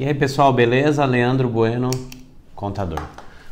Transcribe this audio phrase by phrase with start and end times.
[0.00, 1.04] E aí pessoal, beleza?
[1.04, 1.90] Leandro Bueno,
[2.54, 3.06] contador.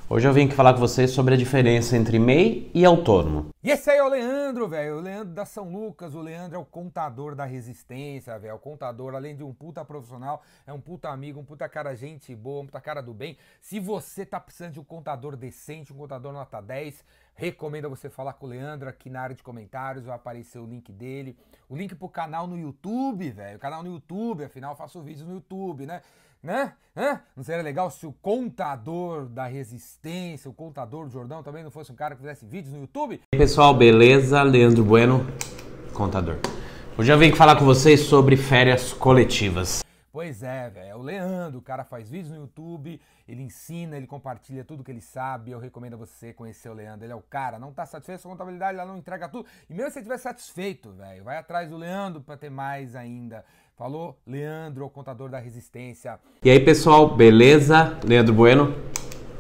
[0.09, 3.51] Hoje eu vim aqui falar com vocês sobre a diferença entre MEI e autônomo.
[3.63, 4.97] E esse aí é o Leandro, velho.
[4.97, 6.15] O Leandro da São Lucas.
[6.15, 8.55] O Leandro é o contador da resistência, velho.
[8.55, 12.35] O contador, além de um puta profissional, é um puta amigo, um puta cara gente
[12.35, 13.37] boa, um puta cara do bem.
[13.61, 17.05] Se você tá precisando de um contador decente, um contador nota 10,
[17.39, 20.05] recomendo você falar com o Leandro aqui na área de comentários.
[20.05, 21.37] Vai aparecer o link dele.
[21.69, 23.59] O link pro canal no YouTube, velho.
[23.61, 26.03] Canal no YouTube, afinal eu faço vídeos no YouTube, né?
[26.43, 26.73] né?
[26.97, 27.21] Hã?
[27.37, 31.93] Não seria legal se o contador da resistência, o contador do Jordão também não fosse
[31.93, 33.15] um cara que fizesse vídeos no YouTube?
[33.15, 34.43] E aí, pessoal, beleza?
[34.43, 35.25] Leandro Bueno,
[35.95, 36.39] contador.
[36.99, 39.88] Hoje eu vim falar com vocês sobre férias coletivas.
[40.19, 40.89] Pois é, velho.
[40.89, 44.91] É o Leandro, o cara faz vídeos no YouTube, ele ensina, ele compartilha tudo que
[44.91, 45.53] ele sabe.
[45.53, 47.07] Eu recomendo a você conhecer o Leandro.
[47.07, 49.47] Ele é o cara, não tá satisfeito com a contabilidade, lá não entrega tudo.
[49.71, 53.45] E mesmo se você estiver satisfeito, velho, vai atrás do Leandro para ter mais ainda.
[53.77, 56.19] Falou Leandro, o contador da resistência.
[56.43, 57.97] E aí, pessoal, beleza?
[58.05, 58.75] Leandro Bueno,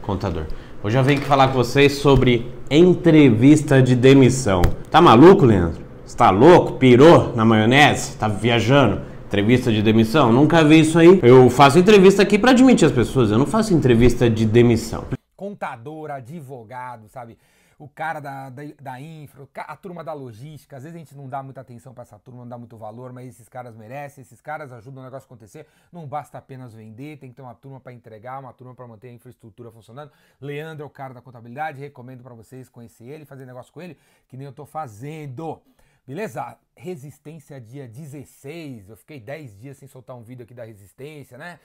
[0.00, 0.46] contador.
[0.80, 4.62] Hoje eu venho aqui falar com vocês sobre entrevista de demissão.
[4.92, 5.84] Tá maluco, Leandro?
[6.06, 6.78] Você tá louco?
[6.78, 8.16] Pirou na maionese?
[8.16, 9.07] Tá viajando?
[9.28, 10.32] Entrevista de demissão?
[10.32, 11.20] Nunca vi isso aí.
[11.22, 15.04] Eu faço entrevista aqui para admitir as pessoas, eu não faço entrevista de demissão.
[15.36, 17.36] Contador, advogado, sabe?
[17.78, 20.76] o cara da, da, da, infra, a turma da logística.
[20.76, 23.12] Às vezes a gente não dá muita atenção para essa turma, não dá muito valor,
[23.12, 25.66] mas esses caras merecem, esses caras ajudam o negócio acontecer.
[25.92, 29.08] Não basta apenas vender, tem que ter uma turma para entregar, uma turma para manter
[29.08, 30.10] a infraestrutura funcionando.
[30.40, 33.96] Leandro é o cara da contabilidade, recomendo para vocês conhecer ele, fazer negócio com ele,
[34.26, 35.62] que nem eu tô fazendo.
[36.08, 36.56] Beleza?
[36.74, 38.88] Resistência dia 16.
[38.88, 41.60] Eu fiquei 10 dias sem soltar um vídeo aqui da resistência, né?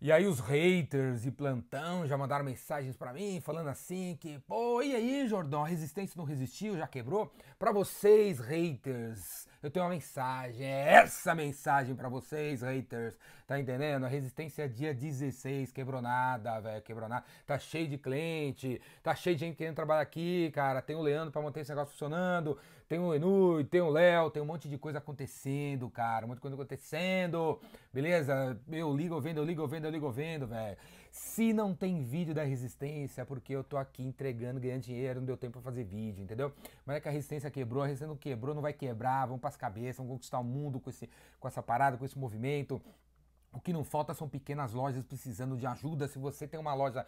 [0.00, 4.80] E aí os haters e plantão já mandaram mensagens para mim falando assim que, pô,
[4.82, 7.34] e aí, Jordão, a resistência não resistiu, já quebrou?
[7.58, 13.16] Para vocês, haters, eu tenho uma mensagem, é essa mensagem para vocês, haters.
[13.46, 14.04] Tá entendendo?
[14.04, 17.24] A resistência é dia 16, quebrou nada, velho, quebrou nada.
[17.46, 20.82] Tá cheio de cliente, tá cheio de gente querendo trabalhar aqui, cara.
[20.82, 24.42] Tem o Leandro para manter esse negócio funcionando, tem o Enu, tem o Léo, tem
[24.42, 27.60] um monte de coisa acontecendo, cara, um monte de coisa acontecendo.
[27.92, 28.58] Beleza?
[28.70, 30.76] Eu ligo, eu vendo, eu ligo, eu vendo, eu ligo, eu vendo, velho.
[31.12, 35.26] Se não tem vídeo da resistência, é porque eu tô aqui entregando, ganhando dinheiro, não
[35.26, 36.50] deu tempo pra fazer vídeo, entendeu?
[36.86, 39.54] Mas é que a resistência quebrou, a resistência não quebrou, não vai quebrar, vamos pras
[39.54, 42.80] cabeças, vamos conquistar o mundo com, esse, com essa parada, com esse movimento.
[43.52, 46.08] O que não falta são pequenas lojas precisando de ajuda.
[46.08, 47.04] Se você tem uma loja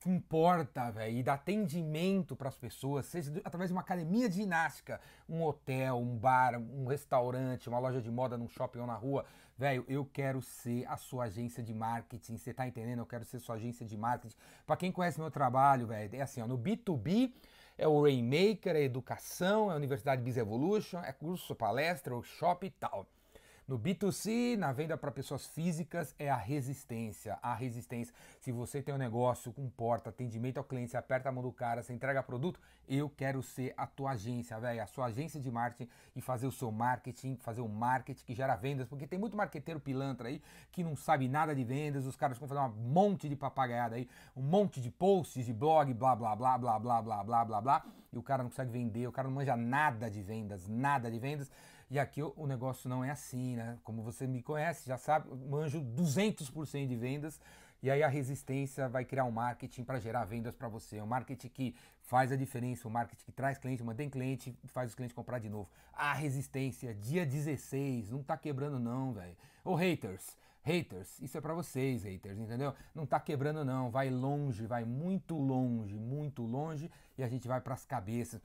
[0.00, 4.36] que importa, velho, e dá atendimento para as pessoas, seja através de uma academia de
[4.36, 8.96] ginástica, um hotel, um bar, um restaurante, uma loja de moda num shopping ou na
[8.96, 9.24] rua,
[9.56, 12.36] velho, eu quero ser a sua agência de marketing.
[12.36, 12.98] Você tá entendendo?
[13.00, 14.36] Eu quero ser sua agência de marketing.
[14.66, 17.32] Para quem conhece meu trabalho, velho, é assim, ó, no B2B
[17.78, 22.70] é o Rainmaker, é educação, é a Universidade Biz Evolution, é curso, palestra, workshop e
[22.70, 23.06] tal.
[23.66, 27.36] No B2C, na venda para pessoas físicas, é a resistência.
[27.42, 28.14] A resistência.
[28.38, 31.50] Se você tem um negócio com porta, atendimento ao cliente, você aperta a mão do
[31.50, 34.80] cara, você entrega produto, eu quero ser a tua agência, velho.
[34.80, 38.54] A sua agência de marketing e fazer o seu marketing, fazer o marketing que gera
[38.54, 38.86] vendas.
[38.86, 40.40] Porque tem muito marqueteiro pilantra aí
[40.70, 42.06] que não sabe nada de vendas.
[42.06, 45.92] Os caras vão fazer um monte de papagaiada aí, um monte de posts de blog,
[45.92, 47.84] blá, blá, blá, blá, blá, blá, blá, blá, blá.
[48.12, 51.18] E o cara não consegue vender, o cara não manja nada de vendas, nada de
[51.18, 51.50] vendas.
[51.88, 53.78] E aqui o, negócio não é assim, né?
[53.84, 57.40] Como você me conhece, já sabe, manjo 200% de vendas.
[57.82, 61.00] E aí a resistência vai criar um marketing para gerar vendas para você.
[61.00, 64.94] Um marketing que faz a diferença, um marketing que traz cliente, mantém cliente faz os
[64.96, 65.68] clientes comprar de novo.
[65.92, 69.36] A resistência, dia 16, não tá quebrando não, velho.
[69.64, 72.74] Ô haters, haters, isso é para vocês, haters, entendeu?
[72.92, 77.60] Não tá quebrando não, vai longe, vai muito longe, muito longe e a gente vai
[77.60, 78.40] para as cabeças.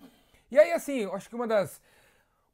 [0.51, 1.81] E aí assim, eu acho que uma das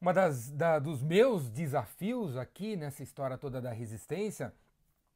[0.00, 4.52] uma das da, dos meus desafios aqui nessa história toda da resistência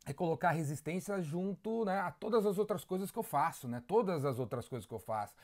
[0.04, 3.82] é colocar a resistência junto né, a todas as outras coisas que eu faço, né?
[3.86, 5.34] Todas as outras coisas que eu faço.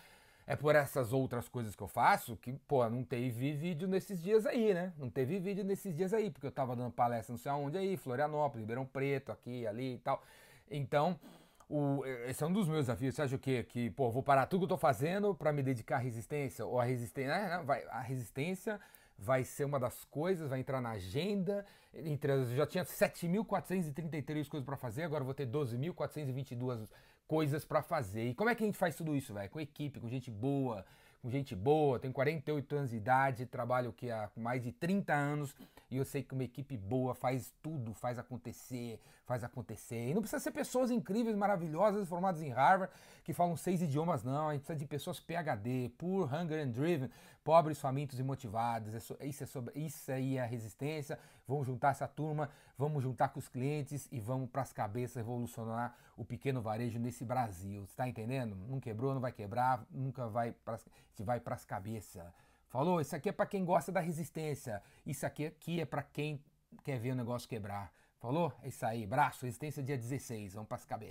[0.46, 4.46] É por essas outras coisas que eu faço que, pô, não teve vídeo nesses dias
[4.46, 4.92] aí, né?
[4.96, 7.96] Não teve vídeo nesses dias aí, porque eu tava dando palestra não sei aonde aí,
[7.98, 10.22] Florianópolis, Ribeirão Preto, aqui, ali e tal.
[10.70, 11.20] Então,
[11.68, 13.14] o, esse é um dos meus desafios.
[13.14, 13.62] Você acha o quê?
[13.62, 16.64] Que, pô, vou parar tudo que eu tô fazendo para me dedicar à resistência?
[16.64, 17.62] Ou a resistência, né?
[17.64, 18.80] Vai, a resistência
[19.18, 21.66] vai ser uma das coisas, vai entrar na agenda.
[21.92, 26.88] Entre, eu já tinha 7.433 coisas para fazer, agora vou ter 12.422
[27.26, 28.28] coisas para fazer.
[28.28, 29.50] E como é que a gente faz tudo isso, velho?
[29.50, 30.86] Com equipe, com gente boa,
[31.20, 31.98] com gente boa.
[31.98, 35.54] Tenho 48 anos de idade, trabalho que há mais de 30 anos
[35.90, 40.08] e eu sei que uma equipe boa faz tudo, faz acontecer, faz acontecer.
[40.08, 42.90] E não precisa ser pessoas incríveis, maravilhosas, formadas em Harvard,
[43.22, 44.48] que falam seis idiomas, não.
[44.48, 47.10] A gente precisa de pessoas PhD, poor, hunger and driven,
[47.44, 48.94] pobres, famintos e motivados.
[48.94, 51.18] Isso, é sobre, isso aí é a resistência.
[51.46, 52.48] Vamos juntar essa turma,
[52.78, 57.22] vamos juntar com os clientes e vamos para as cabeças revolucionar o pequeno varejo nesse
[57.22, 57.84] Brasil.
[57.84, 58.56] Está entendendo?
[58.66, 60.78] Não quebrou, não vai quebrar, nunca vai para
[61.18, 62.24] vai as cabeças.
[62.70, 62.98] Falou?
[62.98, 64.82] Isso aqui é para quem gosta da resistência.
[65.04, 66.42] Isso aqui, aqui é para quem
[66.82, 67.92] quer ver o negócio quebrar.
[68.20, 68.52] Falou?
[68.62, 69.06] É isso aí.
[69.06, 70.54] Braço, resistência dia 16.
[70.54, 71.06] Vamos para as cabeças.